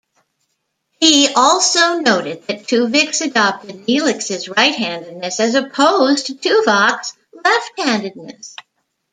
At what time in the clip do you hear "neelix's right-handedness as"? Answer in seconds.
3.85-5.53